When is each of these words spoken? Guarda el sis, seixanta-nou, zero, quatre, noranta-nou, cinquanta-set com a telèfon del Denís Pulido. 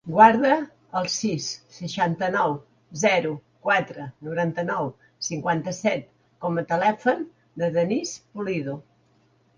Guarda 0.09 0.51
el 1.01 1.09
sis, 1.15 1.49
seixanta-nou, 1.75 2.55
zero, 3.01 3.33
quatre, 3.67 4.07
noranta-nou, 4.29 4.91
cinquanta-set 5.29 6.11
com 6.47 6.59
a 6.63 6.67
telèfon 6.75 7.23
del 7.63 7.77
Denís 7.81 8.19
Pulido. 8.33 8.79